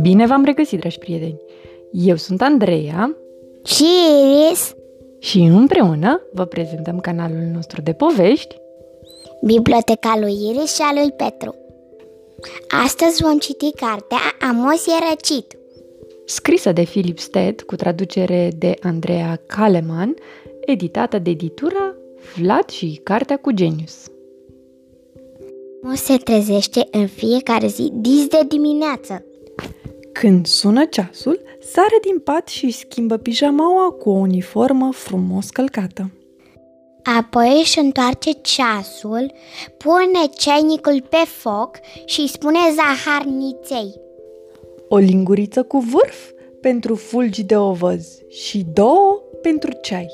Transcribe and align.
Bine 0.00 0.26
v-am 0.26 0.44
regăsit, 0.44 0.78
dragi 0.78 0.98
prieteni! 0.98 1.40
Eu 1.90 2.16
sunt 2.16 2.42
Andreea 2.42 3.16
Și 3.64 3.84
Iris, 4.22 4.74
și 5.18 5.38
împreună 5.38 6.20
vă 6.32 6.44
prezentăm 6.44 7.00
canalul 7.00 7.50
nostru 7.54 7.80
de 7.80 7.92
povești 7.92 8.56
biblioteca 9.42 10.16
lui 10.20 10.32
Iris 10.50 10.74
și 10.74 10.80
a 10.82 11.00
lui 11.00 11.12
Petru. 11.12 11.54
Astăzi 12.84 13.22
vom 13.22 13.38
citi 13.38 13.72
cartea 13.72 14.18
Amos 14.40 14.86
e 14.86 15.08
răcit. 15.10 15.56
scrisă 16.24 16.72
de 16.72 16.82
Philip 16.82 17.18
Stead 17.18 17.60
cu 17.60 17.76
traducere 17.76 18.50
de 18.58 18.74
Andreea 18.82 19.40
Kaleman, 19.46 20.14
editată 20.64 21.18
de 21.18 21.30
editura 21.30 21.94
Vlad 22.36 22.68
și 22.68 23.00
Cartea 23.02 23.36
cu 23.36 23.52
Genius. 23.52 24.13
Amos 25.84 26.00
se 26.00 26.16
trezește 26.16 26.88
în 26.90 27.06
fiecare 27.06 27.66
zi 27.66 27.90
dis 27.94 28.26
de 28.26 28.38
dimineață. 28.48 29.24
Când 30.12 30.46
sună 30.46 30.84
ceasul, 30.84 31.40
sare 31.60 31.98
din 32.02 32.18
pat 32.18 32.48
și 32.48 32.70
schimbă 32.70 33.16
pijamaua 33.16 33.90
cu 33.90 34.10
o 34.10 34.12
uniformă 34.12 34.92
frumos 34.92 35.50
călcată. 35.50 36.10
Apoi 37.18 37.58
își 37.60 37.78
întoarce 37.78 38.30
ceasul, 38.30 39.32
pune 39.76 40.26
ceainicul 40.36 41.06
pe 41.08 41.22
foc 41.26 41.70
și 42.04 42.20
îi 42.20 42.28
spune 42.28 42.58
zaharniței. 42.74 44.00
O 44.88 44.96
linguriță 44.96 45.62
cu 45.62 45.78
vârf 45.78 46.30
pentru 46.60 46.94
fulgi 46.94 47.42
de 47.42 47.56
ovăz 47.56 48.18
și 48.28 48.64
două 48.72 49.22
pentru 49.42 49.70
ceai. 49.82 50.08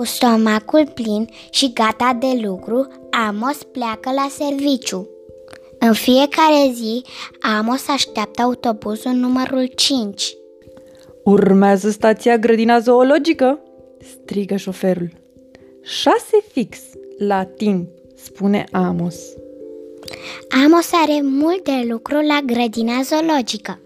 Cu 0.00 0.06
stomacul 0.06 0.90
plin 0.94 1.28
și 1.50 1.72
gata 1.72 2.16
de 2.20 2.40
lucru, 2.42 2.86
Amos 3.28 3.62
pleacă 3.72 4.10
la 4.14 4.28
serviciu. 4.30 5.08
În 5.78 5.92
fiecare 5.92 6.70
zi, 6.72 7.04
Amos 7.40 7.88
așteaptă 7.88 8.42
autobuzul 8.42 9.12
numărul 9.12 9.70
5. 9.74 10.34
Urmează 11.24 11.90
stația 11.90 12.38
grădina 12.38 12.78
zoologică, 12.78 13.62
strigă 13.98 14.56
șoferul. 14.56 15.10
Șase 15.82 16.44
fix, 16.52 16.78
la 17.18 17.44
timp, 17.44 17.88
spune 18.16 18.66
Amos. 18.72 19.16
Amos 20.64 20.90
are 20.92 21.20
mult 21.22 21.64
de 21.64 21.86
lucru 21.88 22.20
la 22.20 22.38
grădina 22.46 23.02
zoologică, 23.02 23.80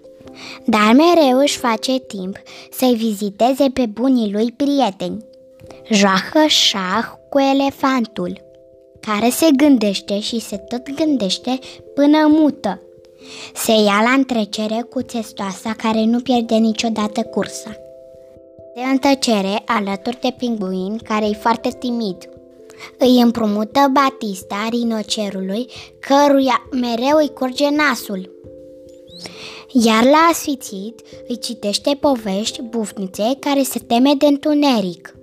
dar 0.67 0.95
mereu 0.95 1.39
își 1.39 1.59
face 1.59 1.99
timp 1.99 2.37
să-i 2.71 2.95
viziteze 2.95 3.71
pe 3.73 3.87
bunii 3.87 4.33
lui 4.33 4.53
prieteni. 4.57 5.33
Joacă 5.91 6.47
șah 6.47 7.05
cu 7.29 7.39
elefantul, 7.39 8.41
care 9.01 9.31
se 9.31 9.49
gândește 9.57 10.21
și 10.21 10.41
se 10.41 10.57
tot 10.57 10.95
gândește 10.95 11.59
până 11.95 12.27
mută. 12.29 12.81
Se 13.55 13.73
ia 13.73 14.01
la 14.03 14.11
întrecere 14.17 14.87
cu 14.91 15.03
testoasa 15.03 15.75
care 15.77 16.05
nu 16.05 16.21
pierde 16.21 16.55
niciodată 16.55 17.23
cursa. 17.23 17.77
De 18.75 18.81
în 18.91 18.99
tăcere 18.99 19.63
alături 19.67 20.21
de 20.21 20.35
pinguin 20.39 20.99
care 20.99 21.27
e 21.27 21.33
foarte 21.33 21.69
timid. 21.79 22.29
Îi 22.99 23.21
împrumută 23.21 23.91
Batista 23.93 24.67
rinocerului, 24.71 25.67
căruia 26.01 26.69
mereu 26.71 27.17
îi 27.17 27.33
curge 27.33 27.69
nasul. 27.69 28.31
Iar 29.73 30.05
la 30.05 30.29
asfițit 30.31 31.01
îi 31.29 31.39
citește 31.39 31.99
povești 32.01 32.63
bufnițe 32.63 33.37
care 33.41 33.63
se 33.63 33.79
teme 33.79 34.15
de 34.15 34.27
întuneric. 34.27 35.14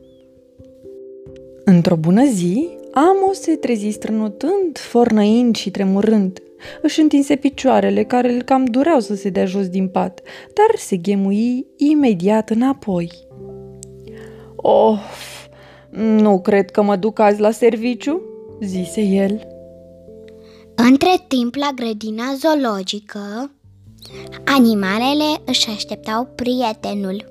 Într-o 1.64 1.96
bună 1.96 2.26
zi, 2.26 2.70
Amos 2.94 3.40
se 3.40 3.56
trezi 3.56 3.90
strănutând, 3.90 4.78
fornăind 4.78 5.56
și 5.56 5.72
tremurând. 5.72 6.40
Își 6.82 7.00
întinse 7.00 7.36
picioarele, 7.36 8.04
care 8.04 8.34
îl 8.34 8.42
cam 8.42 8.66
dureau 8.66 9.00
să 9.00 9.16
se 9.16 9.30
dea 9.30 9.46
jos 9.46 9.68
din 9.68 9.88
pat, 9.88 10.22
dar 10.46 10.78
se 10.78 10.98
ghemui 10.98 11.66
imediat 11.78 12.50
înapoi. 12.50 13.12
Of, 14.56 15.48
nu 15.90 16.42
cred 16.42 16.72
că 16.72 16.82
mă 16.82 16.96
duc 16.96 17.20
azi 17.20 17.40
la 17.40 17.52
serviciu, 17.52 18.22
zise 18.62 19.02
el. 19.02 19.48
Între 20.76 21.26
timp, 21.28 21.56
la 21.56 21.70
grădina 21.76 22.24
zoologică, 22.38 23.52
animalele 24.46 25.42
își 25.46 25.70
așteptau 25.70 26.28
prietenul. 26.36 27.31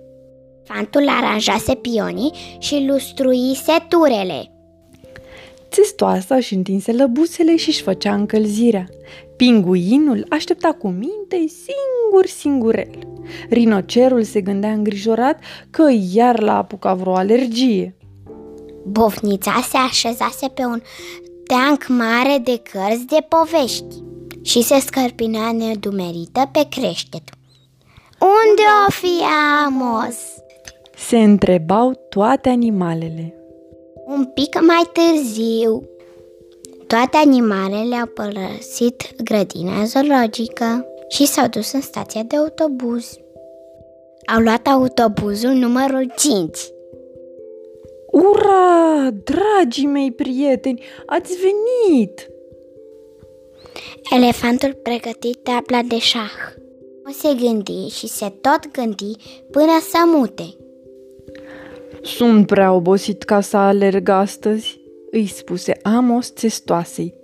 Fantul 0.75 1.09
aranjase 1.09 1.75
pionii 1.75 2.33
și 2.59 2.85
lustruise 2.89 3.73
turele. 3.89 4.53
Țestoasa 5.71 6.35
își 6.35 6.55
întinse 6.55 6.93
lăbusele 6.93 7.57
și 7.57 7.69
își 7.69 7.83
făcea 7.83 8.15
încălzirea. 8.15 8.89
Pinguinul 9.37 10.27
aștepta 10.29 10.73
cu 10.73 10.89
minte 10.89 11.37
singur 11.47 12.27
singurel. 12.27 12.99
Rinocerul 13.49 14.23
se 14.23 14.41
gândea 14.41 14.73
îngrijorat 14.73 15.39
că 15.71 15.89
iar 16.13 16.41
l-a 16.41 16.57
apucat 16.57 16.97
vreo 16.97 17.15
alergie. 17.15 17.97
Bofnița 18.85 19.61
se 19.69 19.77
așezase 19.77 20.49
pe 20.49 20.65
un 20.65 20.81
teanc 21.47 21.87
mare 21.89 22.39
de 22.39 22.63
cărți 22.73 23.07
de 23.07 23.27
povești 23.29 24.03
și 24.43 24.63
se 24.63 24.81
scărpinea 24.81 25.53
nedumerită 25.53 26.49
pe 26.53 26.67
creștet. 26.69 27.23
Unde 28.19 28.63
o 28.87 28.91
fi 28.91 29.25
Amos? 29.65 30.40
Se 31.11 31.19
întrebau 31.19 32.07
toate 32.09 32.49
animalele. 32.49 33.35
Un 34.07 34.25
pic 34.25 34.61
mai 34.61 34.91
târziu. 34.93 35.89
Toate 36.87 37.17
animalele 37.17 37.95
au 37.95 38.07
părăsit 38.07 39.23
grădina 39.23 39.85
zoologică 39.85 40.87
și 41.09 41.27
s-au 41.27 41.47
dus 41.49 41.73
în 41.73 41.81
stația 41.81 42.23
de 42.23 42.37
autobuz. 42.37 43.19
Au 44.35 44.41
luat 44.41 44.67
autobuzul 44.67 45.51
numărul 45.51 46.13
5. 46.17 46.59
Ura, 48.11 49.11
dragii 49.11 49.87
mei 49.87 50.13
prieteni, 50.13 50.83
ați 51.07 51.33
venit! 51.37 52.31
Elefantul 54.17 54.75
pregăti 54.83 55.35
tabla 55.35 55.83
de 55.83 55.99
șah. 55.99 56.55
O 57.09 57.11
se 57.13 57.35
gândi 57.35 57.89
și 57.89 58.07
se 58.07 58.33
tot 58.41 58.71
gândi 58.73 59.13
până 59.51 59.79
să 59.91 59.99
mute. 60.07 60.55
Sunt 62.03 62.47
prea 62.47 62.73
obosit 62.73 63.23
ca 63.23 63.41
să 63.41 63.57
alerg 63.57 64.09
astăzi, 64.09 64.81
îi 65.11 65.27
spuse 65.27 65.79
Amos 65.83 66.31
testoasei. 66.31 67.15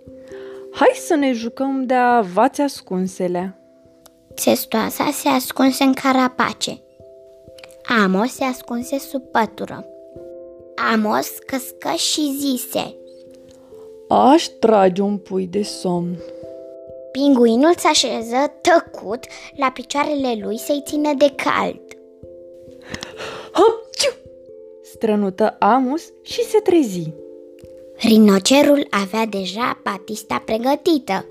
Hai 0.73 0.93
să 0.95 1.15
ne 1.15 1.33
jucăm 1.33 1.87
de 1.87 1.95
avați 1.95 2.61
ascunselea. 2.61 3.61
Testoasa 4.45 5.11
se 5.13 5.29
ascunse 5.29 5.85
în 5.85 5.93
carapace. 5.93 6.81
Amos 8.05 8.33
se 8.33 8.45
ascunse 8.45 8.99
sub 8.99 9.23
pătură. 9.23 9.87
Amos 10.93 11.29
căscă 11.47 11.95
și 11.97 12.37
zise. 12.39 12.97
Aș 14.09 14.45
trage 14.45 15.03
un 15.03 15.19
pui 15.19 15.47
de 15.47 15.63
somn. 15.63 16.17
Pinguinul 17.13 17.75
se 17.77 17.89
așeză 17.89 18.53
tăcut 18.61 19.25
la 19.57 19.71
picioarele 19.71 20.39
lui 20.43 20.59
să-i 20.59 20.83
țină 20.87 21.13
de 21.19 21.33
cald. 21.37 21.81
Hopciu! 23.53 23.86
Strănută 24.97 25.57
Amos 25.59 26.03
și 26.23 26.43
se 26.43 26.59
trezi. 26.59 27.11
Rinocerul 27.97 28.87
avea 28.91 29.27
deja 29.27 29.81
patista 29.83 30.43
pregătită. 30.47 31.25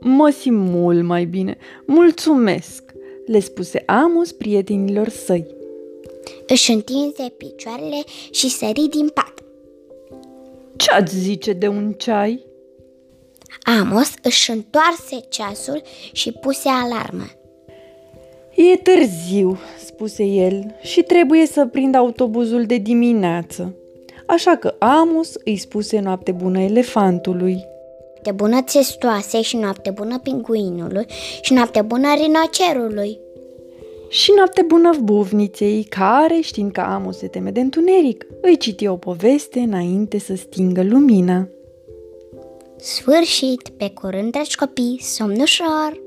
Mă 0.00 0.30
simt 0.30 0.68
mult 0.68 1.04
mai 1.04 1.24
bine. 1.24 1.56
Mulțumesc, 1.84 2.82
le 3.26 3.40
spuse 3.40 3.82
Amos 3.86 4.32
prietenilor 4.32 5.08
săi. 5.08 5.46
Își 6.46 6.72
întinse 6.72 7.32
picioarele 7.36 8.02
și 8.30 8.48
sări 8.48 8.88
din 8.90 9.08
pat. 9.08 9.34
Ce 10.76 10.90
ați 10.90 11.16
zice 11.16 11.52
de 11.52 11.68
un 11.68 11.92
ceai? 11.92 12.46
Amos 13.62 14.12
își 14.22 14.50
întoarse 14.50 15.20
ceasul 15.28 15.82
și 16.12 16.32
puse 16.32 16.68
alarmă. 16.68 17.26
E 18.56 18.76
târziu, 18.76 19.58
spuse 19.84 20.24
el, 20.24 20.74
și 20.80 21.02
trebuie 21.02 21.46
să 21.46 21.66
prind 21.66 21.94
autobuzul 21.94 22.64
de 22.64 22.76
dimineață. 22.76 23.74
Așa 24.26 24.56
că 24.56 24.74
Amos 24.78 25.34
îi 25.44 25.56
spuse 25.56 26.00
noapte 26.00 26.32
bună 26.32 26.60
elefantului. 26.60 27.64
Noapte 28.12 28.32
bună 28.32 28.62
testoase 28.62 29.42
și 29.42 29.56
noapte 29.56 29.90
bună 29.90 30.18
pinguinului 30.18 31.06
și 31.40 31.52
noapte 31.52 31.82
bună 31.82 32.08
rinocerului. 32.14 33.18
Și 34.08 34.32
noapte 34.36 34.62
bună 34.62 34.90
buvniței, 35.02 35.84
care, 35.84 36.38
știind 36.40 36.72
că 36.72 36.80
Amos 36.80 37.18
se 37.18 37.26
teme 37.26 37.50
de 37.50 37.60
întuneric, 37.60 38.26
îi 38.40 38.56
citi 38.56 38.86
o 38.86 38.96
poveste 38.96 39.58
înainte 39.58 40.18
să 40.18 40.34
stingă 40.34 40.82
lumina. 40.82 41.48
Sfârșit, 42.76 43.68
pe 43.68 43.90
curând, 43.90 44.30
dragi 44.30 44.56
copii, 44.56 44.98
somn 45.02 45.40
ușor! 45.40 46.05